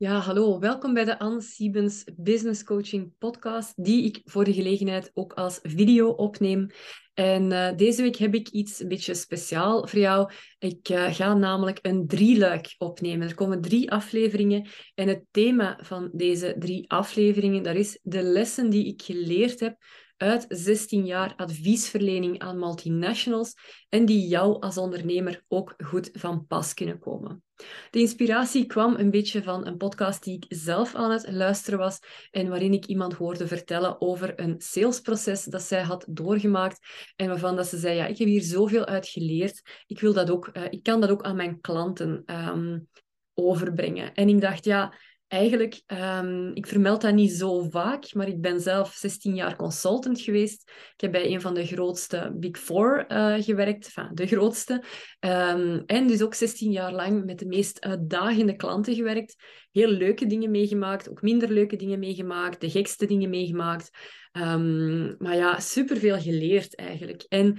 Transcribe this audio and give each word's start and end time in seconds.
Ja, 0.00 0.18
hallo. 0.18 0.58
Welkom 0.58 0.94
bij 0.94 1.04
de 1.04 1.18
Anne 1.18 1.40
Siebens 1.40 2.04
Business 2.16 2.64
Coaching 2.64 3.12
podcast, 3.18 3.84
die 3.84 4.04
ik 4.04 4.20
voor 4.24 4.44
de 4.44 4.52
gelegenheid 4.52 5.10
ook 5.14 5.32
als 5.32 5.58
video 5.62 6.08
opneem. 6.08 6.70
En 7.14 7.50
uh, 7.50 7.76
deze 7.76 8.02
week 8.02 8.16
heb 8.16 8.34
ik 8.34 8.48
iets 8.48 8.80
een 8.80 8.88
beetje 8.88 9.14
speciaal 9.14 9.86
voor 9.86 9.98
jou. 9.98 10.30
Ik 10.58 10.88
uh, 10.88 11.14
ga 11.14 11.34
namelijk 11.34 11.78
een 11.82 12.06
drieluik 12.06 12.74
opnemen. 12.78 13.28
Er 13.28 13.34
komen 13.34 13.60
drie 13.60 13.90
afleveringen 13.90 14.68
en 14.94 15.08
het 15.08 15.24
thema 15.30 15.78
van 15.82 16.10
deze 16.12 16.54
drie 16.58 16.90
afleveringen, 16.90 17.62
dat 17.62 17.76
is 17.76 17.98
de 18.02 18.22
lessen 18.22 18.70
die 18.70 18.86
ik 18.86 19.02
geleerd 19.02 19.60
heb 19.60 19.76
uit 20.20 20.44
16 20.48 21.06
jaar 21.06 21.32
adviesverlening 21.36 22.38
aan 22.38 22.58
multinationals 22.58 23.54
en 23.88 24.04
die 24.04 24.26
jou 24.26 24.60
als 24.60 24.78
ondernemer 24.78 25.44
ook 25.48 25.74
goed 25.84 26.10
van 26.12 26.46
pas 26.46 26.74
kunnen 26.74 26.98
komen. 26.98 27.42
De 27.90 27.98
inspiratie 27.98 28.66
kwam 28.66 28.94
een 28.94 29.10
beetje 29.10 29.42
van 29.42 29.66
een 29.66 29.76
podcast 29.76 30.24
die 30.24 30.36
ik 30.36 30.44
zelf 30.48 30.94
aan 30.94 31.10
het 31.10 31.32
luisteren 31.32 31.78
was 31.78 31.98
en 32.30 32.48
waarin 32.48 32.72
ik 32.72 32.86
iemand 32.86 33.12
hoorde 33.12 33.46
vertellen 33.46 34.00
over 34.00 34.40
een 34.40 34.54
salesproces 34.58 35.44
dat 35.44 35.62
zij 35.62 35.82
had 35.82 36.04
doorgemaakt 36.08 36.78
en 37.16 37.28
waarvan 37.28 37.56
dat 37.56 37.66
ze 37.66 37.78
zei, 37.78 37.96
ja, 37.96 38.06
ik 38.06 38.18
heb 38.18 38.28
hier 38.28 38.42
zoveel 38.42 38.86
uit 38.86 39.08
geleerd, 39.08 39.82
ik, 39.86 40.00
wil 40.00 40.12
dat 40.12 40.30
ook, 40.30 40.50
uh, 40.52 40.64
ik 40.70 40.82
kan 40.82 41.00
dat 41.00 41.10
ook 41.10 41.22
aan 41.22 41.36
mijn 41.36 41.60
klanten 41.60 42.22
um, 42.26 42.88
overbrengen. 43.34 44.14
En 44.14 44.28
ik 44.28 44.40
dacht, 44.40 44.64
ja, 44.64 44.94
eigenlijk, 45.30 45.82
um, 45.86 46.50
ik 46.54 46.66
vermeld 46.66 47.00
dat 47.00 47.14
niet 47.14 47.32
zo 47.32 47.68
vaak, 47.68 48.14
maar 48.14 48.28
ik 48.28 48.40
ben 48.40 48.60
zelf 48.60 48.92
16 48.92 49.34
jaar 49.34 49.56
consultant 49.56 50.20
geweest. 50.20 50.70
Ik 50.94 51.00
heb 51.00 51.12
bij 51.12 51.32
een 51.32 51.40
van 51.40 51.54
de 51.54 51.66
grootste 51.66 52.32
Big 52.34 52.58
Four 52.58 53.04
uh, 53.08 53.34
gewerkt, 53.38 53.94
de 54.12 54.26
grootste. 54.26 54.72
Um, 55.20 55.82
en 55.86 56.06
dus 56.06 56.22
ook 56.22 56.34
16 56.34 56.70
jaar 56.70 56.92
lang 56.92 57.24
met 57.24 57.38
de 57.38 57.46
meest 57.46 57.80
uitdagende 57.80 58.56
klanten 58.56 58.94
gewerkt. 58.94 59.36
Heel 59.72 59.88
leuke 59.88 60.26
dingen 60.26 60.50
meegemaakt, 60.50 61.10
ook 61.10 61.22
minder 61.22 61.50
leuke 61.50 61.76
dingen 61.76 61.98
meegemaakt, 61.98 62.60
de 62.60 62.70
gekste 62.70 63.06
dingen 63.06 63.30
meegemaakt. 63.30 63.90
Um, 64.32 65.14
maar 65.18 65.36
ja, 65.36 65.60
superveel 65.60 66.20
geleerd 66.20 66.76
eigenlijk. 66.76 67.24
En 67.28 67.58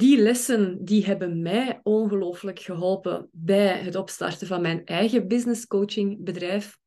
die 0.00 0.18
lessen 0.18 0.84
die 0.84 1.04
hebben 1.04 1.42
mij 1.42 1.80
ongelooflijk 1.82 2.58
geholpen 2.58 3.28
bij 3.32 3.78
het 3.78 3.96
opstarten 3.96 4.46
van 4.46 4.60
mijn 4.60 4.84
eigen 4.84 5.28
business 5.28 5.66
coaching 5.66 6.24
bedrijf. 6.24 6.78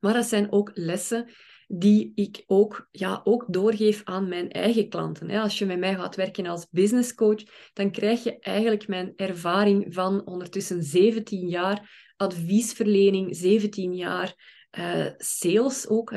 Maar 0.00 0.12
dat 0.12 0.26
zijn 0.26 0.52
ook 0.52 0.70
lessen 0.74 1.30
die 1.68 2.12
ik 2.14 2.42
ook, 2.46 2.88
ja, 2.90 3.20
ook 3.24 3.44
doorgeef 3.48 4.00
aan 4.04 4.28
mijn 4.28 4.50
eigen 4.50 4.88
klanten. 4.88 5.30
Als 5.30 5.58
je 5.58 5.66
met 5.66 5.78
mij 5.78 5.94
gaat 5.94 6.16
werken 6.16 6.46
als 6.46 6.66
business 6.70 7.14
coach, 7.14 7.42
dan 7.72 7.90
krijg 7.90 8.22
je 8.22 8.38
eigenlijk 8.38 8.88
mijn 8.88 9.12
ervaring 9.16 9.94
van 9.94 10.26
ondertussen 10.26 10.82
17 10.82 11.48
jaar 11.48 12.12
adviesverlening, 12.16 13.36
17 13.36 13.94
jaar 13.94 14.34
uh, 14.78 15.06
sales 15.16 15.88
ook. 15.88 16.12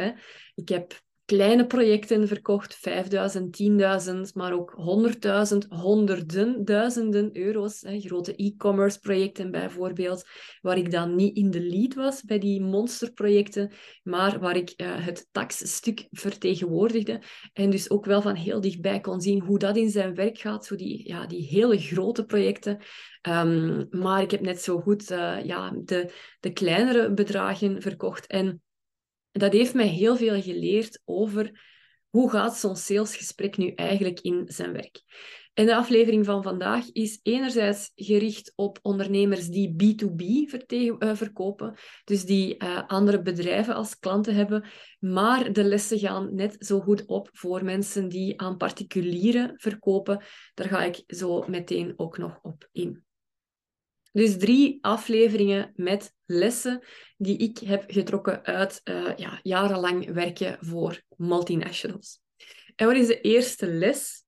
Ik 0.56 0.70
heb 0.70 1.06
kleine 1.28 1.66
projecten 1.66 2.28
verkocht, 2.28 2.76
5000, 2.76 3.62
10.000, 4.08 4.34
maar 4.34 4.54
ook 4.54 4.76
100.000, 5.54 5.58
honderden, 5.70 6.66
duizenden 6.66 7.38
euro's. 7.38 7.82
Hè, 7.82 8.00
grote 8.00 8.36
e-commerce 8.36 9.00
projecten 9.00 9.52
bijvoorbeeld, 9.52 10.28
waar 10.62 10.78
ik 10.78 10.92
dan 10.92 11.16
niet 11.16 11.36
in 11.36 11.52
de 11.52 11.62
lead 11.62 11.94
was 11.94 12.24
bij 12.24 12.40
die 12.40 12.62
monsterprojecten, 12.62 13.72
maar 14.04 14.40
waar 14.40 14.56
ik 14.56 14.74
uh, 14.78 15.06
het 15.06 15.28
taxstuk 15.32 16.08
vertegenwoordigde 16.12 17.22
en 17.54 17.70
dus 17.70 17.90
ook 17.90 18.06
wel 18.06 18.22
van 18.22 18.36
heel 18.36 18.62
dichtbij 18.62 19.00
kon 19.00 19.22
zien 19.22 19.42
hoe 19.42 19.60
dat 19.60 19.78
in 19.78 19.90
zijn 19.90 20.16
werk 20.16 20.38
gaat, 20.38 20.66
zo 20.66 20.76
die, 20.76 21.08
ja, 21.08 21.26
die 21.26 21.48
hele 21.48 21.78
grote 21.78 22.26
projecten. 22.26 22.78
Um, 23.22 23.88
maar 23.90 24.22
ik 24.22 24.32
heb 24.32 24.42
net 24.42 24.62
zo 24.62 24.80
goed 24.80 25.12
uh, 25.12 25.44
ja, 25.44 25.74
de, 25.84 26.12
de 26.40 26.54
kleinere 26.54 27.14
bedragen 27.14 27.82
verkocht 27.82 28.28
en 28.28 28.62
dat 29.38 29.54
heeft 29.54 29.74
mij 29.74 29.88
heel 29.88 30.16
veel 30.16 30.42
geleerd 30.42 31.02
over 31.06 31.66
hoe 32.10 32.30
gaat 32.30 32.58
zo'n 32.58 32.76
salesgesprek 32.76 33.58
nu 33.58 33.72
eigenlijk 33.72 34.20
in 34.20 34.44
zijn 34.48 34.72
werk. 34.72 35.02
En 35.58 35.66
de 35.66 35.76
aflevering 35.76 36.26
van 36.26 36.44
vandaag 36.44 36.92
is 36.92 37.20
enerzijds 37.24 37.92
gericht 37.96 38.54
op 38.56 38.80
ondernemers 38.82 39.48
die 39.48 39.72
B2B 39.72 40.24
uh, 40.24 41.16
verkopen, 41.16 41.74
dus 42.04 42.26
die 42.26 42.64
uh, 42.64 42.84
andere 42.88 43.22
bedrijven 43.22 43.76
als 43.76 44.00
klanten 44.00 44.36
hebben, 44.36 44.66
maar 45.00 45.54
de 45.54 45.64
lessen 45.64 46.00
gaan 46.00 46.36
net 46.36 46.56
zo 46.60 46.80
goed 46.80 47.06
op 47.06 47.30
voor 47.34 47.64
mensen 47.64 48.10
die 48.10 48.42
aan 48.42 48.58
particulieren 48.58 49.54
verkopen. 49.56 50.24
Daar 50.54 50.68
ga 50.68 50.84
ik 50.84 51.04
zo 51.08 51.44
meteen 51.48 51.94
ook 51.96 52.18
nog 52.18 52.40
op 52.42 52.70
in. 52.72 53.07
Dus 54.18 54.38
drie 54.38 54.78
afleveringen 54.82 55.74
met 55.76 56.14
lessen 56.26 56.84
die 57.18 57.38
ik 57.38 57.58
heb 57.58 57.84
getrokken 57.88 58.44
uit 58.44 58.82
uh, 58.84 59.16
ja, 59.16 59.40
jarenlang 59.44 60.12
werken 60.12 60.58
voor 60.62 61.02
multinationals. 61.16 62.22
En 62.76 62.88
wat 62.88 62.96
is 62.96 63.08
de 63.08 63.22
eerste 63.22 63.68
les? 63.68 64.24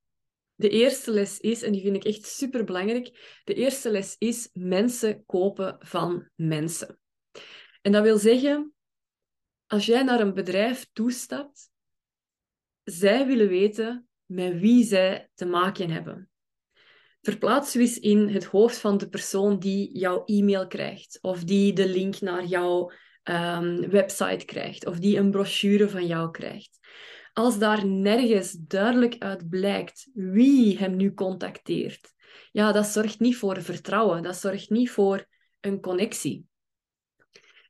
De 0.56 0.70
eerste 0.70 1.12
les 1.12 1.40
is, 1.40 1.62
en 1.62 1.72
die 1.72 1.82
vind 1.82 1.96
ik 1.96 2.04
echt 2.04 2.26
super 2.26 2.64
belangrijk, 2.64 3.40
de 3.44 3.54
eerste 3.54 3.92
les 3.92 4.16
is 4.18 4.50
mensen 4.54 5.26
kopen 5.26 5.76
van 5.80 6.30
mensen. 6.36 7.00
En 7.82 7.92
dat 7.92 8.04
wil 8.04 8.18
zeggen, 8.18 8.74
als 9.68 9.86
jij 9.86 10.04
naar 10.04 10.20
een 10.20 10.34
bedrijf 10.34 10.88
toestapt, 10.94 11.72
zij 12.84 13.28
willen 13.28 13.48
weten 13.48 14.08
met 14.26 14.60
wie 14.60 14.84
zij 14.84 15.30
te 15.34 15.46
maken 15.46 15.90
hebben. 15.90 16.29
Verplaats 17.22 17.76
u 17.76 17.80
eens 17.80 18.00
in 18.00 18.28
het 18.28 18.44
hoofd 18.44 18.78
van 18.78 18.98
de 18.98 19.10
persoon 19.10 19.60
die 19.60 19.98
jouw 19.98 20.26
e-mail 20.26 20.68
krijgt, 20.68 21.18
of 21.22 21.44
die 21.44 21.74
de 21.74 21.88
link 21.88 22.20
naar 22.20 22.46
jouw 22.46 22.92
um, 23.24 23.90
website 23.90 24.46
krijgt, 24.46 24.86
of 24.86 25.00
die 25.00 25.18
een 25.18 25.32
brochure 25.32 25.90
van 25.90 26.08
jou 26.08 26.32
krijgt. 26.32 26.80
Als 27.34 27.60
daar 27.60 27.86
nergens 27.86 28.52
duidelijk 28.52 29.16
uit 29.18 29.50
blijkt 29.50 30.10
wie 30.14 30.78
hem 30.78 30.96
nu 30.96 31.14
contacteert, 31.14 32.14
ja, 32.52 32.72
dat 32.72 32.86
zorgt 32.86 33.20
niet 33.20 33.36
voor 33.36 33.62
vertrouwen, 33.62 34.24
dat 34.24 34.38
zorgt 34.38 34.70
niet 34.70 34.92
voor 34.92 35.28
een 35.60 35.82
connectie. 35.82 36.48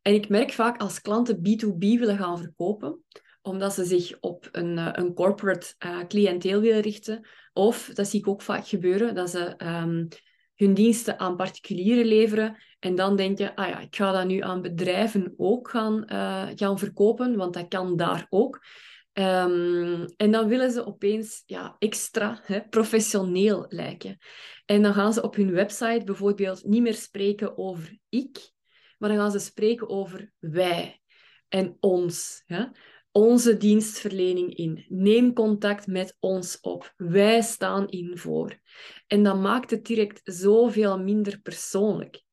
En 0.01 0.13
ik 0.13 0.29
merk 0.29 0.51
vaak 0.51 0.81
als 0.81 1.01
klanten 1.01 1.37
B2B 1.37 1.77
willen 1.77 2.17
gaan 2.17 2.37
verkopen, 2.37 3.03
omdat 3.41 3.73
ze 3.73 3.85
zich 3.85 4.19
op 4.19 4.49
een, 4.51 4.77
eh, 4.77 4.89
een 4.91 5.13
corporate 5.13 5.75
uh, 5.85 5.99
cliënteel 6.07 6.61
willen 6.61 6.81
richten. 6.81 7.27
Of, 7.53 7.89
dat 7.93 8.07
zie 8.07 8.19
ik 8.19 8.27
ook 8.27 8.41
vaak 8.41 8.67
gebeuren, 8.67 9.15
dat 9.15 9.29
ze 9.29 9.53
um, 9.57 10.07
hun 10.55 10.73
diensten 10.73 11.19
aan 11.19 11.35
particulieren 11.35 12.05
leveren 12.05 12.57
en 12.79 12.95
dan 12.95 13.15
denken, 13.15 13.55
ah 13.55 13.67
ja, 13.67 13.79
ik 13.79 13.95
ga 13.95 14.11
dat 14.11 14.25
nu 14.25 14.39
aan 14.39 14.61
bedrijven 14.61 15.33
ook 15.37 15.69
gaan, 15.69 16.03
uh, 16.11 16.47
gaan 16.55 16.79
verkopen, 16.79 17.35
want 17.35 17.53
dat 17.53 17.67
kan 17.67 17.97
daar 17.97 18.25
ook. 18.29 18.65
Um, 19.13 20.05
en 20.17 20.31
dan 20.31 20.47
willen 20.47 20.71
ze 20.71 20.85
opeens 20.85 21.43
ja, 21.45 21.75
extra 21.79 22.39
hè, 22.43 22.67
professioneel 22.67 23.65
lijken. 23.69 24.17
En 24.65 24.81
dan 24.81 24.93
gaan 24.93 25.13
ze 25.13 25.21
op 25.21 25.35
hun 25.35 25.51
website 25.51 26.01
bijvoorbeeld 26.05 26.63
niet 26.63 26.81
meer 26.81 26.93
spreken 26.93 27.57
over 27.57 27.97
ik, 28.09 28.51
maar 28.97 29.09
dan 29.09 29.17
gaan 29.17 29.31
ze 29.31 29.39
spreken 29.39 29.89
over 29.89 30.31
wij 30.39 31.01
en 31.47 31.77
ons. 31.79 32.43
Hè? 32.45 32.65
Onze 33.11 33.57
dienstverlening 33.57 34.55
in. 34.55 34.85
Neem 34.87 35.33
contact 35.33 35.87
met 35.87 36.15
ons 36.19 36.59
op. 36.59 36.93
Wij 36.97 37.41
staan 37.41 37.87
in 37.87 38.17
voor. 38.17 38.59
En 39.07 39.23
dat 39.23 39.39
maakt 39.39 39.71
het 39.71 39.85
direct 39.85 40.21
zoveel 40.23 40.99
minder 40.99 41.39
persoonlijk. 41.41 42.23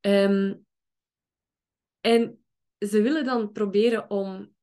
Um, 0.00 0.66
en 2.00 2.44
ze 2.78 3.02
willen 3.02 3.24
dan 3.24 3.52
proberen 3.52 4.10
om 4.10 4.54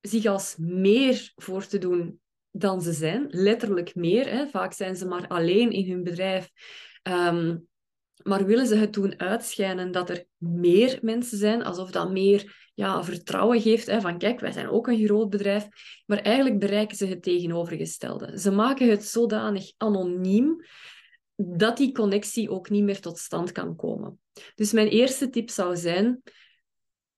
zich 0.00 0.24
als 0.26 0.56
meer 0.56 1.32
voor 1.34 1.66
te 1.66 1.78
doen 1.78 2.20
dan 2.50 2.82
ze 2.82 2.92
zijn. 2.92 3.26
Letterlijk 3.28 3.94
meer. 3.94 4.30
Hè. 4.30 4.46
Vaak 4.46 4.72
zijn 4.72 4.96
ze 4.96 5.06
maar 5.06 5.28
alleen 5.28 5.70
in 5.70 5.90
hun 5.90 6.02
bedrijf. 6.02 6.50
Um, 7.02 7.68
maar 8.22 8.46
willen 8.46 8.66
ze 8.66 8.74
het 8.74 8.92
doen 8.92 9.20
uitschijnen 9.20 9.92
dat 9.92 10.10
er 10.10 10.24
meer 10.36 10.98
mensen 11.02 11.38
zijn, 11.38 11.62
alsof 11.62 11.90
dat 11.90 12.10
meer 12.10 12.70
ja, 12.74 13.04
vertrouwen 13.04 13.60
geeft 13.60 13.86
hè, 13.86 14.00
van 14.00 14.18
kijk, 14.18 14.40
wij 14.40 14.52
zijn 14.52 14.68
ook 14.68 14.86
een 14.86 15.04
groot 15.04 15.30
bedrijf, 15.30 15.68
maar 16.06 16.18
eigenlijk 16.18 16.58
bereiken 16.58 16.96
ze 16.96 17.06
het 17.06 17.22
tegenovergestelde. 17.22 18.38
Ze 18.38 18.50
maken 18.50 18.90
het 18.90 19.04
zodanig 19.04 19.72
anoniem 19.76 20.64
dat 21.36 21.76
die 21.76 21.92
connectie 21.92 22.50
ook 22.50 22.70
niet 22.70 22.84
meer 22.84 23.00
tot 23.00 23.18
stand 23.18 23.52
kan 23.52 23.76
komen. 23.76 24.20
Dus 24.54 24.72
mijn 24.72 24.88
eerste 24.88 25.30
tip 25.30 25.50
zou 25.50 25.76
zijn, 25.76 26.22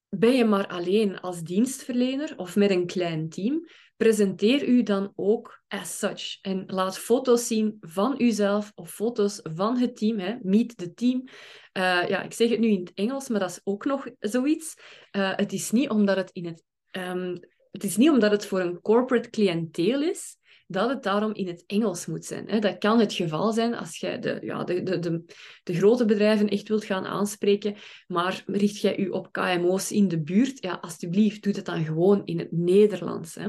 ben 0.08 0.32
je 0.32 0.44
maar 0.44 0.66
alleen 0.66 1.20
als 1.20 1.42
dienstverlener 1.42 2.32
of 2.36 2.56
met 2.56 2.70
een 2.70 2.86
klein 2.86 3.28
team, 3.28 3.68
presenteer 4.02 4.68
u 4.68 4.82
dan 4.82 5.12
ook 5.16 5.62
as 5.68 5.98
such. 5.98 6.40
En 6.40 6.64
laat 6.66 6.98
foto's 6.98 7.46
zien 7.46 7.76
van 7.80 8.14
uzelf 8.18 8.72
of 8.74 8.90
foto's 8.90 9.40
van 9.42 9.78
het 9.78 9.96
team. 9.96 10.18
Hè. 10.18 10.36
Meet 10.42 10.76
the 10.76 10.94
team. 10.94 11.24
Uh, 11.72 12.08
ja, 12.08 12.22
ik 12.22 12.32
zeg 12.32 12.50
het 12.50 12.58
nu 12.58 12.68
in 12.68 12.80
het 12.80 12.92
Engels, 12.94 13.28
maar 13.28 13.40
dat 13.40 13.50
is 13.50 13.60
ook 13.64 13.84
nog 13.84 14.06
zoiets. 14.18 14.74
Uh, 15.16 15.32
het 15.36 15.52
is 15.52 15.70
niet 15.70 15.88
omdat 15.88 16.16
het 16.16 16.30
in 16.32 16.46
het... 16.46 16.64
Um, 16.96 17.38
het 17.70 17.84
is 17.84 17.96
niet 17.96 18.10
omdat 18.10 18.30
het 18.30 18.46
voor 18.46 18.60
een 18.60 18.80
corporate 18.80 19.30
cliënteel 19.30 20.02
is, 20.02 20.36
dat 20.66 20.88
het 20.88 21.02
daarom 21.02 21.34
in 21.34 21.46
het 21.46 21.64
Engels 21.66 22.06
moet 22.06 22.24
zijn. 22.24 22.60
Dat 22.60 22.78
kan 22.78 22.98
het 22.98 23.12
geval 23.12 23.52
zijn 23.52 23.74
als 23.74 23.96
je 23.96 24.18
de, 24.18 24.38
ja, 24.42 24.64
de, 24.64 24.82
de, 24.82 24.98
de, 24.98 25.24
de 25.62 25.74
grote 25.74 26.04
bedrijven 26.04 26.48
echt 26.48 26.68
wilt 26.68 26.84
gaan 26.84 27.06
aanspreken, 27.06 27.74
maar 28.06 28.42
richt 28.46 28.80
jij 28.80 28.98
je 28.98 29.12
op 29.12 29.32
KMO's 29.32 29.90
in 29.90 30.08
de 30.08 30.22
buurt, 30.22 30.62
ja, 30.62 30.78
alsjeblieft, 30.80 31.42
doe 31.42 31.52
het 31.52 31.64
dan 31.64 31.84
gewoon 31.84 32.22
in 32.24 32.38
het 32.38 32.52
Nederlands. 32.52 33.34
Hè. 33.34 33.48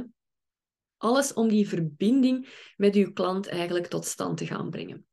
Alles 1.04 1.34
om 1.34 1.48
die 1.48 1.68
verbinding 1.68 2.48
met 2.78 2.96
uw 2.96 3.14
klant 3.14 3.48
eigenlijk 3.48 3.88
tot 3.88 4.06
stand 4.06 4.38
te 4.38 4.46
gaan 4.46 4.70
brengen. 4.70 5.06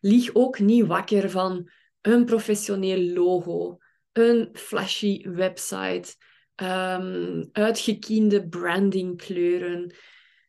Lieg 0.00 0.34
ook 0.34 0.58
niet 0.58 0.86
wakker 0.86 1.30
van 1.30 1.70
een 2.00 2.24
professioneel 2.24 3.12
logo, 3.12 3.78
een 4.12 4.48
flashy 4.52 5.28
website, 5.28 6.14
um, 6.62 7.48
uitgekiende 7.52 8.48
brandingkleuren. 8.48 9.94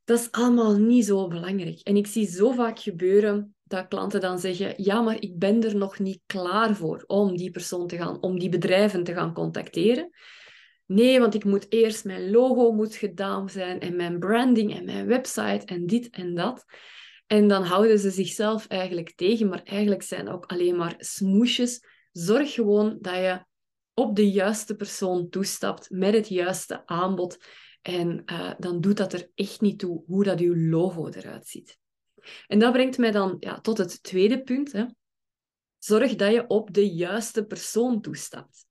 Dat 0.04 0.20
is 0.20 0.32
allemaal 0.32 0.78
niet 0.78 1.06
zo 1.06 1.28
belangrijk. 1.28 1.80
En 1.80 1.96
ik 1.96 2.08
zie 2.08 2.28
zo 2.28 2.52
vaak 2.52 2.80
gebeuren 2.80 3.56
dat 3.64 3.88
klanten 3.88 4.22
dan 4.22 4.40
zeggen: 4.40 4.74
Ja, 4.78 5.02
maar 5.02 5.22
ik 5.22 5.38
ben 5.40 5.64
er 5.64 5.76
nog 5.76 6.00
niet 6.00 6.22
klaar 6.26 6.76
voor 6.76 7.04
om 7.08 7.38
die 7.38 7.52
persoon 7.52 7.88
te 7.88 7.98
gaan, 7.98 8.22
om 8.22 8.40
die 8.40 8.50
bedrijven 8.50 9.04
te 9.04 9.14
gaan 9.14 9.34
contacteren. 9.34 10.10
Nee, 10.86 11.20
want 11.20 11.34
ik 11.34 11.44
moet 11.44 11.72
eerst 11.72 12.06
mijn 12.06 12.32
logo 12.32 12.72
moet 12.72 12.96
gedaan 12.96 13.50
zijn 13.50 13.80
en 13.80 13.96
mijn 13.96 14.20
branding 14.20 14.76
en 14.76 14.86
mijn 14.86 15.06
website 15.06 15.66
en 15.66 15.86
dit 15.86 16.10
en 16.10 16.36
dat. 16.36 16.66
En 17.28 17.48
dan 17.48 17.64
houden 17.64 18.00
ze 18.00 18.10
zichzelf 18.10 18.68
eigenlijk 18.68 19.16
tegen, 19.16 19.48
maar 19.48 19.64
eigenlijk 19.64 20.04
zijn 20.04 20.30
ook 20.30 20.46
alleen 20.46 20.76
maar 20.76 20.96
smoesjes. 20.98 21.86
Zorg 22.12 22.54
gewoon 22.54 22.98
dat 23.02 23.16
je 23.16 23.46
op 23.94 24.16
de 24.16 24.32
juiste 24.32 24.76
persoon 24.76 25.30
toestapt 25.30 25.90
met 25.90 26.14
het 26.14 26.28
juiste 26.28 26.88
aanbod. 26.88 27.38
En 27.82 28.22
uh, 28.26 28.54
dan 28.58 28.82
doet 28.82 28.98
dat 28.98 29.14
er 29.14 29.30
echt 29.36 29.62
niet 29.62 29.80
toe 29.80 30.04
hoe 30.06 30.24
dat 30.24 30.40
uw 30.40 30.70
logo 30.70 31.08
eruit 31.08 31.48
ziet. 31.48 31.78
En 32.48 32.60
dat 32.60 32.72
brengt 32.72 32.98
mij 32.98 33.12
dan 33.12 33.36
ja, 33.40 33.60
tot 33.60 33.78
het 33.78 34.04
tweede 34.04 34.44
punt. 34.44 34.72
Hè. 34.72 34.86
Zorg 35.78 36.16
dat 36.16 36.34
je 36.34 36.48
op 36.48 36.74
de 36.74 36.94
juiste 36.94 37.46
persoon 37.46 38.02
toestapt. 38.02 38.65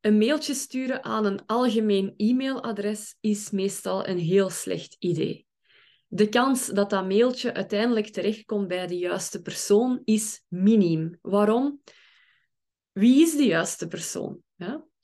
Een 0.00 0.18
mailtje 0.18 0.54
sturen 0.54 1.04
aan 1.04 1.24
een 1.24 1.46
algemeen 1.46 2.14
e-mailadres 2.16 3.16
is 3.20 3.50
meestal 3.50 4.06
een 4.06 4.18
heel 4.18 4.50
slecht 4.50 4.96
idee. 4.98 5.46
De 6.08 6.28
kans 6.28 6.66
dat 6.66 6.90
dat 6.90 7.08
mailtje 7.08 7.54
uiteindelijk 7.54 8.06
terechtkomt 8.06 8.68
bij 8.68 8.86
de 8.86 8.98
juiste 8.98 9.42
persoon 9.42 10.00
is 10.04 10.44
miniem. 10.48 11.18
Waarom? 11.22 11.80
Wie 12.92 13.22
is 13.22 13.36
de 13.36 13.44
juiste 13.44 13.88
persoon? 13.88 14.42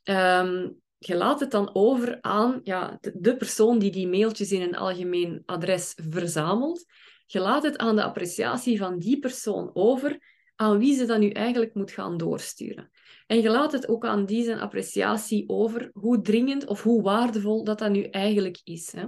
Ehm, 0.03 0.69
je 0.99 1.17
laat 1.17 1.41
het 1.41 1.51
dan 1.51 1.75
over 1.75 2.19
aan 2.21 2.61
ja, 2.63 2.99
de, 3.01 3.37
persoon 3.37 3.79
die 3.79 3.91
die 3.91 4.09
mailtjes 4.09 4.53
in 4.53 4.63
een 4.63 4.77
algemeen 4.77 5.43
adres 5.47 5.95
verzamelt. 6.11 6.85
Je 7.27 7.41
laat 7.41 7.63
het 7.63 7.79
aan 7.79 7.97
de 7.97 8.03
appreciatie 8.03 8.79
van 8.79 8.99
die 8.99 9.19
persoon 9.19 9.71
over 9.75 10.19
aan 10.63 10.79
wie 10.79 10.95
ze 10.95 11.07
dat 11.07 11.19
nu 11.19 11.31
eigenlijk 11.31 11.75
moet 11.75 11.91
gaan 11.91 12.17
doorsturen. 12.17 12.91
En 13.27 13.41
je 13.41 13.51
laat 13.51 13.73
het 13.73 13.89
ook 13.89 14.05
aan 14.07 14.27
die 14.27 14.45
zijn 14.45 14.61
appreciatie 14.61 15.49
over 15.49 15.91
hoe 15.93 16.21
dringend 16.21 16.67
of 16.67 16.83
hoe 16.83 17.03
waardevol 17.03 17.65
dat 17.65 17.79
dat 17.79 17.91
nu 17.91 18.03
eigenlijk 18.03 18.61
is. 18.65 18.93
Hè? 18.93 19.07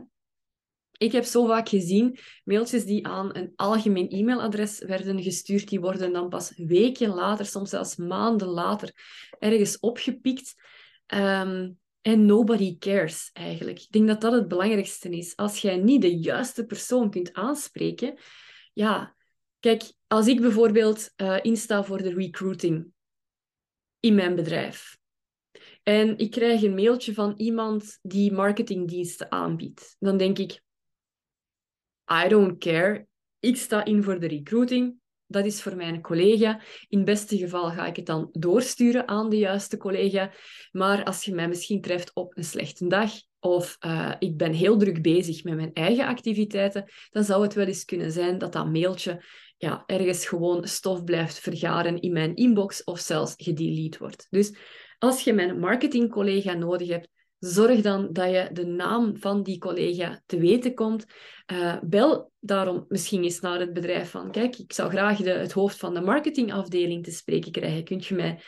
Ik 0.97 1.13
heb 1.13 1.25
zo 1.25 1.47
vaak 1.47 1.69
gezien 1.69 2.19
mailtjes 2.45 2.85
die 2.85 3.07
aan 3.07 3.37
een 3.37 3.53
algemeen 3.57 4.09
e-mailadres 4.09 4.79
werden 4.79 5.23
gestuurd, 5.23 5.69
die 5.69 5.81
worden 5.81 6.13
dan 6.13 6.29
pas 6.29 6.53
weken 6.57 7.09
later, 7.09 7.47
soms 7.47 7.71
zelfs 7.71 7.97
maanden 7.97 8.49
later, 8.49 8.93
ergens 9.39 9.79
opgepikt. 9.79 10.55
Ehm, 11.07 11.71
en 12.01 12.27
nobody 12.27 12.79
cares 12.79 13.31
eigenlijk. 13.33 13.81
Ik 13.81 13.91
denk 13.91 14.07
dat 14.07 14.21
dat 14.21 14.33
het 14.33 14.49
belangrijkste 14.49 15.09
is. 15.09 15.37
Als 15.37 15.59
jij 15.59 15.77
niet 15.77 16.03
de 16.03 16.19
juiste 16.19 16.67
persoon 16.67 17.11
kunt 17.11 17.33
aanspreken, 17.33 18.19
ja, 18.73 19.17
kijk, 19.61 19.93
als 20.15 20.27
ik 20.27 20.41
bijvoorbeeld 20.41 21.13
uh, 21.17 21.39
insta 21.43 21.85
voor 21.85 22.03
de 22.03 22.15
recruiting 22.15 22.87
in 24.01 24.15
mijn 24.15 24.35
bedrijf. 24.35 24.99
En 25.83 26.19
ik 26.19 26.31
krijg 26.31 26.63
een 26.63 26.75
mailtje 26.75 27.15
van 27.15 27.35
iemand 27.37 27.99
die 28.03 28.33
marketingdiensten 28.33 29.33
aanbiedt. 29.33 29.97
Dan 29.99 30.17
denk 30.17 30.39
ik, 30.39 30.63
I 32.25 32.29
don't 32.29 32.59
care. 32.59 33.07
Ik 33.39 33.57
sta 33.57 33.85
in 33.85 34.03
voor 34.03 34.21
de 34.21 34.27
recruiting. 34.27 34.97
Dat 35.27 35.45
is 35.45 35.63
voor 35.63 35.77
mijn 35.77 36.01
collega. 36.01 36.61
In 36.89 36.99
het 36.99 37.07
beste 37.07 37.39
geval 37.39 37.71
ga 37.71 37.87
ik 37.87 37.97
het 37.97 38.07
dan 38.07 38.29
doorsturen 38.33 39.09
aan 39.09 39.31
de 39.31 39.39
juiste 39.39 39.77
collega. 39.77 40.33
Maar 40.73 41.05
als 41.05 41.25
je 41.25 41.35
mij 41.35 41.49
misschien 41.49 41.81
treft 41.81 42.15
op 42.15 42.37
een 42.37 42.45
slechte 42.45 42.87
dag 42.87 43.13
of 43.41 43.77
uh, 43.81 44.15
ik 44.19 44.37
ben 44.37 44.53
heel 44.53 44.77
druk 44.77 45.03
bezig 45.03 45.45
met 45.45 45.55
mijn 45.55 45.73
eigen 45.73 46.07
activiteiten, 46.07 46.85
dan 47.11 47.25
zou 47.25 47.43
het 47.43 47.55
wel 47.55 47.67
eens 47.67 47.85
kunnen 47.85 48.13
zijn 48.13 48.39
dat 48.39 48.53
dat 48.53 48.73
mailtje 48.73 49.25
ja, 49.65 49.83
ergens 49.87 50.27
gewoon 50.27 50.67
stof 50.67 51.05
blijft 51.05 51.39
vergaren 51.39 52.01
in 52.01 52.13
mijn 52.13 52.35
inbox 52.35 52.85
of 52.85 52.99
zelfs 52.99 53.35
gedelete 53.37 53.99
wordt. 53.99 54.27
Dus 54.31 54.57
als 54.99 55.21
je 55.21 55.33
mijn 55.33 55.59
marketingcollega 55.59 56.53
nodig 56.53 56.89
hebt, 56.89 57.09
zorg 57.39 57.81
dan 57.81 58.09
dat 58.13 58.31
je 58.31 58.49
de 58.53 58.67
naam 58.67 59.17
van 59.17 59.43
die 59.43 59.59
collega 59.59 60.23
te 60.27 60.39
weten 60.39 60.75
komt. 60.75 61.05
Uh, 61.53 61.77
bel 61.83 62.33
daarom 62.41 62.85
misschien 62.89 63.23
eens 63.23 63.41
naar 63.41 63.61
het 63.61 63.73
bedrijf 63.73 64.11
van, 64.11 64.31
kijk, 64.31 64.59
ik 64.59 64.73
zou 64.73 64.91
graag 64.91 65.19
de, 65.19 65.31
het 65.31 65.53
hoofd 65.53 65.77
van 65.77 65.95
de 65.95 66.01
marketingafdeling 66.01 67.05
te 67.05 67.11
spreken 67.11 67.53
krijgen. 67.53 67.85
Kunt 67.85 68.07
je 68.07 68.15
mij 68.15 68.41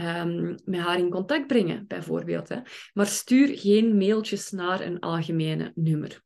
um, 0.00 0.54
met 0.64 0.80
haar 0.80 0.98
in 0.98 1.10
contact 1.10 1.46
brengen, 1.46 1.84
bijvoorbeeld. 1.86 2.48
Hè? 2.48 2.58
Maar 2.92 3.06
stuur 3.06 3.58
geen 3.58 3.96
mailtjes 3.96 4.50
naar 4.50 4.80
een 4.80 5.00
algemene 5.00 5.72
nummer. 5.74 6.22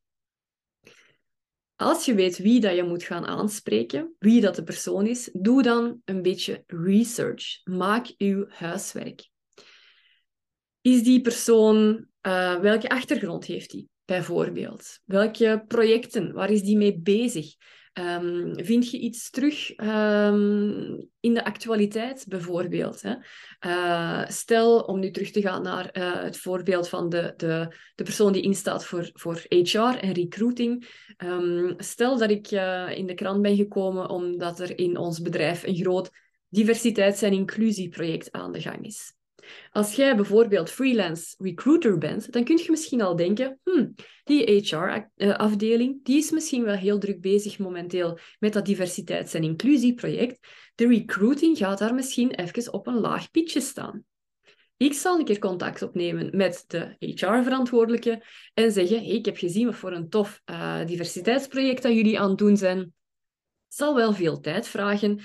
Als 1.81 2.05
je 2.05 2.15
weet 2.15 2.39
wie 2.39 2.61
dat 2.61 2.75
je 2.75 2.83
moet 2.83 3.03
gaan 3.03 3.27
aanspreken, 3.27 4.15
wie 4.19 4.41
dat 4.41 4.55
de 4.55 4.63
persoon 4.63 5.07
is, 5.07 5.31
doe 5.33 5.63
dan 5.63 6.01
een 6.05 6.23
beetje 6.23 6.65
research. 6.67 7.61
Maak 7.65 8.15
uw 8.17 8.47
huiswerk. 8.49 9.29
Is 10.81 11.03
die 11.03 11.21
persoon, 11.21 12.07
uh, 12.23 12.61
welke 12.61 12.89
achtergrond 12.89 13.45
heeft 13.45 13.71
die, 13.71 13.89
bijvoorbeeld? 14.05 15.01
Welke 15.05 15.65
projecten, 15.67 16.33
waar 16.33 16.51
is 16.51 16.63
die 16.63 16.77
mee 16.77 16.99
bezig? 17.01 17.55
Um, 17.99 18.65
vind 18.65 18.91
je 18.91 18.99
iets 18.99 19.31
terug 19.31 19.81
um, 19.81 21.09
in 21.21 21.35
de 21.35 21.45
actualiteit, 21.45 22.25
bijvoorbeeld? 22.29 23.03
Hè? 23.03 23.15
Uh, 23.67 24.29
stel, 24.29 24.81
om 24.81 24.99
nu 24.99 25.11
terug 25.11 25.31
te 25.31 25.41
gaan 25.41 25.63
naar 25.63 25.91
uh, 25.93 26.23
het 26.23 26.39
voorbeeld 26.39 26.89
van 26.89 27.09
de, 27.09 27.35
de, 27.37 27.75
de 27.95 28.05
persoon 28.05 28.33
die 28.33 28.43
instaat 28.43 28.85
voor, 28.85 29.11
voor 29.13 29.45
HR 29.49 29.79
en 29.79 30.13
recruiting. 30.13 30.89
Um, 31.25 31.75
stel 31.77 32.19
dat 32.19 32.31
ik 32.31 32.51
uh, 32.51 32.97
in 32.97 33.07
de 33.07 33.15
krant 33.15 33.43
ben 33.43 33.57
gekomen 33.57 34.09
omdat 34.09 34.61
er 34.61 34.79
in 34.79 34.97
ons 34.97 35.21
bedrijf 35.21 35.67
een 35.67 35.77
groot 35.77 36.11
diversiteits- 36.49 37.23
en 37.23 37.33
inclusieproject 37.33 38.33
aan 38.33 38.53
de 38.53 38.61
gang 38.61 38.85
is. 38.85 39.18
Als 39.73 39.95
jij 39.95 40.17
bijvoorbeeld 40.17 40.71
freelance 40.71 41.35
recruiter 41.39 41.99
bent, 41.99 42.33
dan 42.33 42.45
kun 42.45 42.57
je 42.57 42.71
misschien 42.71 43.03
al 43.03 43.17
denken, 43.17 43.61
hmm, 43.65 43.95
die 44.25 44.45
HR-afdeling, 44.45 46.05
die 46.05 46.19
is 46.19 46.31
misschien 46.31 46.65
wel 46.65 46.75
heel 46.75 46.99
druk 46.99 47.21
bezig 47.21 47.59
momenteel 47.59 48.19
met 48.39 48.53
dat 48.53 48.67
diversiteits- 48.67 49.35
en 49.35 49.43
inclusieproject. 49.43 50.47
De 50.75 50.87
recruiting 50.87 51.57
gaat 51.59 51.79
daar 51.79 51.95
misschien 51.95 52.31
even 52.31 52.73
op 52.73 52.87
een 52.87 53.01
laag 53.01 53.31
pitje 53.31 53.61
staan. 53.61 54.05
Ik 54.77 54.93
zal 54.93 55.19
een 55.19 55.25
keer 55.25 55.39
contact 55.39 55.83
opnemen 55.83 56.37
met 56.37 56.65
de 56.67 56.97
HR-verantwoordelijke 56.99 58.23
en 58.55 58.73
zeggen, 58.73 59.03
ik 59.03 59.25
heb 59.25 59.37
gezien 59.37 59.67
wat 59.67 59.75
voor 59.75 59.93
een 59.93 60.09
tof 60.09 60.41
uh, 60.51 60.87
diversiteitsproject 60.87 61.83
dat 61.83 61.93
jullie 61.93 62.21
aan 62.21 62.29
het 62.29 62.39
doen 62.39 62.57
zijn. 62.57 62.79
Het 62.79 63.77
zal 63.77 63.95
wel 63.95 64.13
veel 64.13 64.41
tijd 64.41 64.69
vragen. 64.69 65.21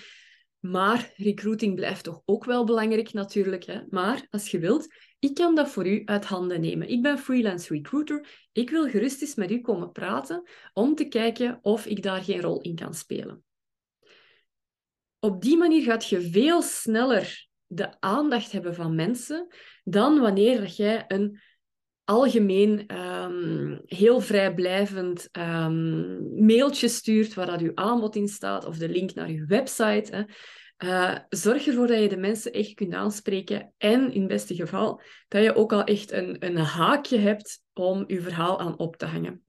Maar 0.65 1.13
recruiting 1.15 1.75
blijft 1.75 2.03
toch 2.03 2.21
ook 2.25 2.45
wel 2.45 2.63
belangrijk 2.63 3.13
natuurlijk. 3.13 3.63
Hè? 3.63 3.81
Maar 3.89 4.27
als 4.29 4.51
je 4.51 4.59
wilt, 4.59 4.87
ik 5.19 5.33
kan 5.33 5.55
dat 5.55 5.69
voor 5.69 5.87
u 5.87 6.01
uit 6.05 6.25
handen 6.25 6.61
nemen. 6.61 6.89
Ik 6.89 7.01
ben 7.01 7.17
freelance 7.17 7.73
recruiter. 7.73 8.47
Ik 8.51 8.69
wil 8.69 8.89
gerust 8.89 9.21
eens 9.21 9.35
met 9.35 9.51
u 9.51 9.61
komen 9.61 9.91
praten 9.91 10.49
om 10.73 10.95
te 10.95 11.07
kijken 11.07 11.59
of 11.61 11.85
ik 11.85 12.03
daar 12.03 12.23
geen 12.23 12.41
rol 12.41 12.61
in 12.61 12.75
kan 12.75 12.93
spelen. 12.93 13.43
Op 15.19 15.41
die 15.41 15.57
manier 15.57 15.83
gaat 15.83 16.07
je 16.07 16.21
veel 16.21 16.61
sneller 16.61 17.47
de 17.65 17.99
aandacht 17.99 18.51
hebben 18.51 18.75
van 18.75 18.95
mensen 18.95 19.47
dan 19.83 20.19
wanneer 20.19 20.65
jij 20.65 21.05
een 21.07 21.41
algemeen 22.03 22.97
um, 22.97 23.81
heel 23.85 24.19
vrijblijvend 24.19 25.29
um, 25.31 26.45
mailtje 26.45 26.87
stuurt 26.87 27.33
waar 27.33 27.45
dat 27.45 27.61
uw 27.61 27.71
aanbod 27.75 28.15
in 28.15 28.27
staat 28.27 28.65
of 28.65 28.77
de 28.77 28.89
link 28.89 29.13
naar 29.13 29.27
uw 29.27 29.45
website. 29.45 30.15
Hè. 30.15 30.23
Uh, 30.77 31.17
zorg 31.29 31.67
ervoor 31.67 31.87
dat 31.87 31.99
je 31.99 32.09
de 32.09 32.17
mensen 32.17 32.51
echt 32.51 32.73
kunt 32.73 32.93
aanspreken 32.93 33.73
en 33.77 34.11
in 34.11 34.19
het 34.19 34.29
beste 34.29 34.55
geval 34.55 35.01
dat 35.27 35.43
je 35.43 35.55
ook 35.55 35.73
al 35.73 35.83
echt 35.83 36.11
een, 36.11 36.45
een 36.45 36.57
haakje 36.57 37.17
hebt 37.17 37.61
om 37.73 38.03
je 38.07 38.21
verhaal 38.21 38.59
aan 38.59 38.77
op 38.77 38.95
te 38.95 39.05
hangen. 39.05 39.43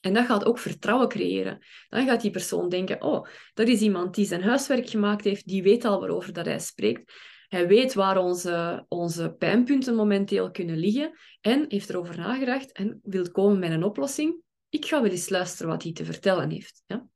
En 0.00 0.14
dat 0.14 0.26
gaat 0.26 0.44
ook 0.44 0.58
vertrouwen 0.58 1.08
creëren. 1.08 1.58
Dan 1.88 2.06
gaat 2.06 2.20
die 2.20 2.30
persoon 2.30 2.68
denken, 2.68 3.02
oh, 3.02 3.26
dat 3.54 3.68
is 3.68 3.80
iemand 3.80 4.14
die 4.14 4.26
zijn 4.26 4.42
huiswerk 4.42 4.88
gemaakt 4.88 5.24
heeft, 5.24 5.46
die 5.46 5.62
weet 5.62 5.84
al 5.84 6.00
waarover 6.00 6.32
dat 6.32 6.46
hij 6.46 6.58
spreekt. 6.58 7.12
Hij 7.48 7.68
weet 7.68 7.94
waar 7.94 8.18
onze, 8.18 8.84
onze 8.88 9.34
pijnpunten 9.38 9.94
momenteel 9.94 10.50
kunnen 10.50 10.76
liggen 10.76 11.18
en 11.40 11.64
heeft 11.68 11.90
erover 11.90 12.16
nagedacht 12.16 12.72
en 12.72 13.00
wil 13.02 13.30
komen 13.30 13.58
met 13.58 13.70
een 13.70 13.84
oplossing. 13.84 14.42
ik 14.68 14.86
ga 14.86 15.02
wel 15.02 15.10
eens 15.10 15.28
luisteren 15.28 15.70
wat 15.72 15.82
hij 15.82 15.92
te 15.92 16.04
vertellen 16.04 16.50
heeft. 16.50 16.82
Ja? 16.86 17.08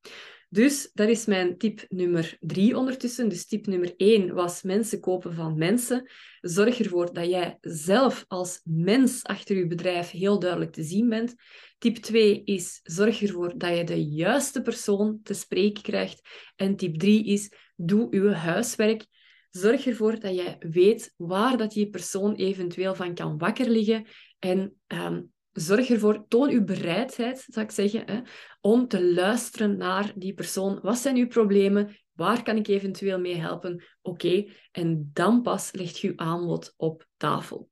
Dus 0.53 0.91
dat 0.95 1.09
is 1.09 1.27
mijn 1.27 1.59
tip 1.59 1.85
nummer 1.89 2.37
drie 2.41 2.77
ondertussen. 2.77 3.29
Dus 3.29 3.47
tip 3.47 3.67
nummer 3.67 3.95
één 3.97 4.35
was 4.35 4.63
mensen 4.63 5.01
kopen 5.01 5.35
van 5.35 5.59
mensen. 5.59 6.11
Zorg 6.41 6.79
ervoor 6.79 7.13
dat 7.13 7.27
jij 7.27 7.59
zelf 7.61 8.25
als 8.29 8.61
mens 8.65 9.25
achter 9.25 9.57
je 9.57 9.67
bedrijf 9.67 10.11
heel 10.11 10.39
duidelijk 10.39 10.73
te 10.73 10.83
zien 10.83 11.09
bent. 11.09 11.35
Tip 11.79 11.97
2 11.97 12.45
is 12.45 12.81
zorg 12.83 13.23
ervoor 13.23 13.59
dat 13.59 13.77
je 13.77 13.85
de 13.85 14.05
juiste 14.05 14.63
persoon 14.63 15.21
te 15.23 15.35
spreken 15.35 15.83
krijgt. 15.83 16.29
En 16.57 16.77
tip 16.77 16.99
3 16.99 17.25
is 17.25 17.53
doe 17.77 18.07
uw 18.11 18.31
huiswerk. 18.31 19.07
Zorg 19.53 19.87
ervoor 19.87 20.21
dat 20.21 20.35
jij 20.35 20.57
weet 20.59 21.15
waar 21.17 21.57
dat 21.57 21.71
die 21.71 21.91
persoon 21.91 22.35
eventueel 22.35 22.95
van 22.95 23.15
kan 23.15 23.39
wakker 23.39 23.69
liggen. 23.69 24.07
En 24.39 24.75
um, 24.87 25.33
zorg 25.53 25.91
ervoor, 25.91 26.25
toon 26.29 26.51
uw 26.51 26.65
bereidheid, 26.65 27.47
zou 27.49 27.67
ik 27.67 27.73
zeggen, 27.73 28.03
hè, 28.07 28.21
om 28.61 28.89
te 28.89 29.13
luisteren 29.13 29.77
naar 29.77 30.13
die 30.17 30.35
persoon. 30.35 30.79
Wat 30.83 30.99
zijn 30.99 31.17
uw 31.17 31.27
problemen? 31.27 31.97
Waar 32.13 32.43
kan 32.43 32.57
ik 32.57 32.69
eventueel 32.69 33.21
mee 33.21 33.37
helpen? 33.37 33.85
Oké, 34.03 34.45
en 34.71 35.11
dan 35.13 35.43
pas 35.43 35.73
legt 35.73 35.99
je 35.99 36.13
aanbod 36.17 36.75
op 36.77 37.07
tafel. 37.17 37.71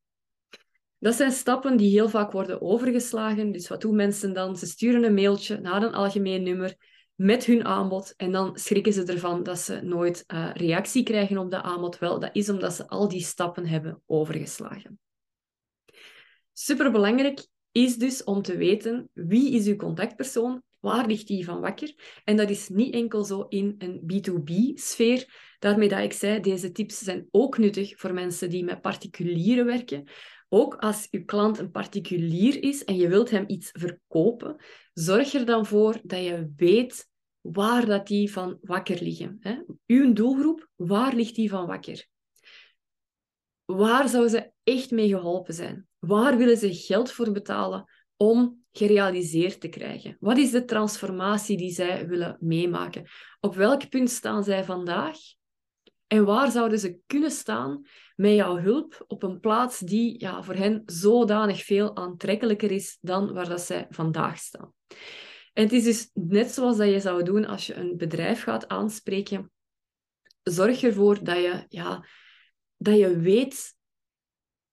Dat 0.98 1.14
zijn 1.14 1.32
stappen 1.32 1.76
die 1.76 1.90
heel 1.90 2.08
vaak 2.08 2.32
worden 2.32 2.60
overgeslagen. 2.60 3.52
Dus 3.52 3.68
wat 3.68 3.80
doen 3.80 3.96
mensen 3.96 4.32
dan? 4.32 4.56
Ze 4.56 4.66
sturen 4.66 5.04
een 5.04 5.14
mailtje 5.14 5.60
naar 5.60 5.82
een 5.82 5.94
algemeen 5.94 6.42
nummer 6.42 6.76
met 7.20 7.44
hun 7.44 7.64
aanbod 7.64 8.14
en 8.16 8.32
dan 8.32 8.58
schrikken 8.58 8.92
ze 8.92 9.04
ervan 9.04 9.42
dat 9.42 9.58
ze 9.58 9.80
nooit 9.82 10.24
uh, 10.26 10.50
reactie 10.54 11.02
krijgen 11.02 11.38
op 11.38 11.50
dat 11.50 11.62
aanbod. 11.62 11.98
Wel, 11.98 12.20
dat 12.20 12.30
is 12.32 12.48
omdat 12.48 12.72
ze 12.72 12.88
al 12.88 13.08
die 13.08 13.20
stappen 13.20 13.66
hebben 13.66 14.02
overgeslagen. 14.06 14.98
Superbelangrijk 16.52 17.46
is 17.72 17.96
dus 17.96 18.24
om 18.24 18.42
te 18.42 18.56
weten 18.56 19.10
wie 19.12 19.54
is 19.54 19.66
uw 19.66 19.76
contactpersoon, 19.76 20.62
waar 20.78 21.06
ligt 21.06 21.26
die 21.26 21.44
van 21.44 21.60
wakker. 21.60 22.20
En 22.24 22.36
dat 22.36 22.50
is 22.50 22.68
niet 22.68 22.94
enkel 22.94 23.24
zo 23.24 23.46
in 23.48 23.74
een 23.78 24.00
B2B-sfeer. 24.12 25.24
Daarmee 25.58 25.88
dat 25.88 26.00
ik 26.00 26.12
zei, 26.12 26.40
deze 26.40 26.72
tips 26.72 26.98
zijn 26.98 27.28
ook 27.30 27.58
nuttig 27.58 27.98
voor 27.98 28.14
mensen 28.14 28.50
die 28.50 28.64
met 28.64 28.80
particulieren 28.80 29.66
werken. 29.66 30.08
Ook 30.48 30.74
als 30.74 31.08
uw 31.10 31.24
klant 31.24 31.58
een 31.58 31.70
particulier 31.70 32.62
is 32.62 32.84
en 32.84 32.96
je 32.96 33.08
wilt 33.08 33.30
hem 33.30 33.44
iets 33.46 33.70
verkopen, 33.72 34.56
zorg 34.92 35.32
er 35.32 35.44
dan 35.44 35.66
voor 35.66 36.00
dat 36.02 36.24
je 36.24 36.52
weet 36.56 37.08
waar 37.40 37.86
dat 37.86 38.06
die 38.06 38.32
van 38.32 38.58
wakker 38.62 39.02
liggen. 39.02 39.36
Hè? 39.40 39.58
Uw 39.86 40.12
doelgroep, 40.12 40.68
waar 40.76 41.14
ligt 41.14 41.34
die 41.34 41.50
van 41.50 41.66
wakker? 41.66 42.06
Waar 43.64 44.08
zou 44.08 44.28
ze 44.28 44.50
echt 44.62 44.90
mee 44.90 45.08
geholpen 45.08 45.54
zijn? 45.54 45.86
Waar 45.98 46.36
willen 46.36 46.56
ze 46.56 46.74
geld 46.74 47.12
voor 47.12 47.32
betalen 47.32 47.84
om 48.16 48.64
gerealiseerd 48.72 49.60
te 49.60 49.68
krijgen? 49.68 50.16
Wat 50.20 50.38
is 50.38 50.50
de 50.50 50.64
transformatie 50.64 51.56
die 51.56 51.72
zij 51.72 52.08
willen 52.08 52.36
meemaken? 52.40 53.04
Op 53.40 53.54
welk 53.54 53.88
punt 53.88 54.10
staan 54.10 54.44
zij 54.44 54.64
vandaag? 54.64 55.16
En 56.06 56.24
waar 56.24 56.50
zouden 56.50 56.78
ze 56.78 56.98
kunnen 57.06 57.30
staan 57.30 57.86
met 58.16 58.34
jouw 58.34 58.58
hulp 58.58 59.04
op 59.06 59.22
een 59.22 59.40
plaats 59.40 59.78
die 59.78 60.20
ja, 60.20 60.42
voor 60.42 60.54
hen 60.54 60.82
zodanig 60.86 61.64
veel 61.64 61.96
aantrekkelijker 61.96 62.70
is 62.70 62.98
dan 63.00 63.32
waar 63.32 63.48
dat 63.48 63.60
zij 63.60 63.86
vandaag 63.90 64.38
staan? 64.38 64.72
En 65.52 65.62
het 65.62 65.72
is 65.72 65.84
dus 65.84 66.10
net 66.14 66.50
zoals 66.50 66.76
dat 66.76 66.88
je 66.88 67.00
zou 67.00 67.22
doen 67.22 67.46
als 67.46 67.66
je 67.66 67.74
een 67.74 67.96
bedrijf 67.96 68.42
gaat 68.42 68.68
aanspreken. 68.68 69.52
Zorg 70.42 70.82
ervoor 70.82 71.24
dat 71.24 71.36
je, 71.36 71.64
ja, 71.68 72.06
dat 72.76 72.98
je 72.98 73.18
weet 73.18 73.78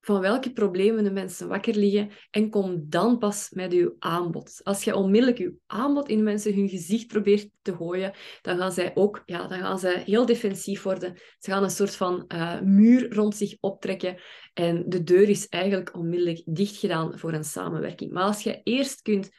van 0.08 0.20
welke 0.20 0.52
problemen 0.52 1.04
de 1.04 1.12
mensen 1.12 1.48
wakker 1.48 1.76
liggen 1.76 2.10
en 2.32 2.50
kom 2.50 2.86
dan 2.90 3.18
pas 3.18 3.50
met 3.50 3.72
je 3.72 3.96
aanbod. 4.00 4.60
Als 4.64 4.84
je 4.84 4.96
onmiddellijk 4.96 5.38
je 5.38 5.54
aanbod 5.66 6.10
in 6.10 6.24
mensen 6.24 6.56
hun 6.56 6.70
gezicht 6.70 7.08
probeert 7.08 7.50
te 7.62 7.76
gooien, 7.76 8.14
dan 8.42 8.58
gaan 8.58 8.72
zij 8.72 8.92
ook 8.96 9.22
ja, 9.26 9.48
dan 9.48 9.60
gaan 9.60 9.80
zij 9.80 10.04
heel 10.06 10.26
defensief 10.26 10.84
worden. 10.84 11.18
Ze 11.40 11.52
gaan 11.52 11.64
een 11.64 11.70
soort 11.70 11.96
van 11.96 12.26
uh, 12.28 12.62
muur 12.62 13.14
rond 13.14 13.36
zich 13.36 13.58
optrekken 13.60 14.22
en 14.54 14.84
de 14.88 15.04
deur 15.04 15.30
is 15.30 15.48
eigenlijk 15.48 15.96
onmiddellijk 15.96 16.42
dicht 16.46 16.78
gedaan 16.78 17.20
voor 17.20 17.34
een 17.34 17.44
samenwerking. 17.44 18.12
Maar 18.12 18.24
als 18.24 18.44
je 18.44 18.62
eerst 18.64 19.02
kunt 19.02 19.30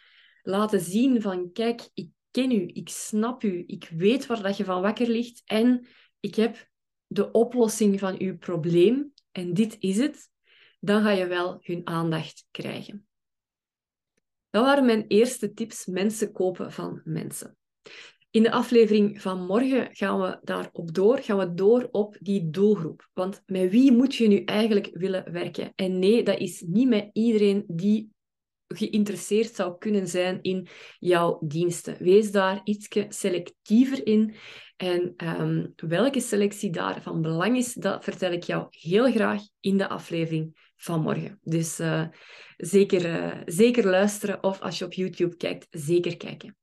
laten 0.48 0.80
zien 0.80 1.22
van 1.22 1.52
kijk, 1.52 1.88
ik 1.94 2.10
ken 2.30 2.50
u, 2.50 2.70
ik 2.72 2.88
snap 2.88 3.42
u, 3.42 3.64
ik 3.66 3.88
weet 3.96 4.26
waar 4.26 4.42
dat 4.42 4.56
je 4.56 4.64
van 4.64 4.82
wakker 4.82 5.08
ligt 5.08 5.42
en 5.44 5.86
ik 6.20 6.34
heb 6.34 6.68
de 7.06 7.30
oplossing 7.30 7.98
van 7.98 8.18
uw 8.18 8.38
probleem 8.38 9.12
en 9.32 9.54
dit 9.54 9.76
is 9.78 9.96
het, 9.96 10.28
dan 10.80 11.02
ga 11.02 11.10
je 11.10 11.26
wel 11.26 11.58
hun 11.62 11.86
aandacht 11.86 12.46
krijgen. 12.50 13.06
Dat 14.50 14.64
waren 14.64 14.84
mijn 14.84 15.06
eerste 15.06 15.52
tips, 15.52 15.86
mensen 15.86 16.32
kopen 16.32 16.72
van 16.72 17.00
mensen. 17.04 17.56
In 18.30 18.42
de 18.42 18.50
aflevering 18.50 19.22
van 19.22 19.46
morgen 19.46 19.88
gaan 19.96 20.20
we 20.20 20.38
daarop 20.42 20.94
door, 20.94 21.18
gaan 21.18 21.38
we 21.38 21.54
door 21.54 21.88
op 21.90 22.16
die 22.20 22.50
doelgroep. 22.50 23.08
Want 23.12 23.42
met 23.46 23.70
wie 23.70 23.92
moet 23.92 24.14
je 24.14 24.28
nu 24.28 24.44
eigenlijk 24.44 24.90
willen 24.92 25.32
werken? 25.32 25.72
En 25.74 25.98
nee, 25.98 26.22
dat 26.22 26.38
is 26.38 26.60
niet 26.60 26.88
met 26.88 27.10
iedereen 27.12 27.64
die 27.66 28.16
geïnteresseerd 28.68 29.54
zou 29.54 29.78
kunnen 29.78 30.08
zijn 30.08 30.42
in 30.42 30.68
jouw 30.98 31.38
diensten. 31.44 31.96
Wees 31.98 32.30
daar 32.30 32.60
iets 32.64 32.88
selectiever 33.08 34.06
in. 34.06 34.34
En 34.76 35.14
ehm, 35.16 35.66
welke 35.76 36.20
selectie 36.20 36.70
daar 36.70 37.02
van 37.02 37.22
belang 37.22 37.56
is, 37.56 37.74
dat 37.74 38.04
vertel 38.04 38.32
ik 38.32 38.42
jou 38.42 38.66
heel 38.70 39.10
graag 39.10 39.42
in 39.60 39.76
de 39.76 39.88
aflevering 39.88 40.72
van 40.76 41.00
morgen. 41.00 41.38
Dus 41.42 41.80
uh, 41.80 42.06
zeker, 42.56 43.06
uh, 43.06 43.42
zeker 43.44 43.86
luisteren 43.86 44.42
of 44.42 44.60
als 44.60 44.78
je 44.78 44.84
op 44.84 44.92
YouTube 44.92 45.36
kijkt, 45.36 45.66
zeker 45.70 46.16
kijken. 46.16 46.56